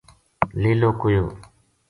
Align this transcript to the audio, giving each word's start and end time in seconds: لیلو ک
لیلو 0.61 0.89
ک 1.01 1.01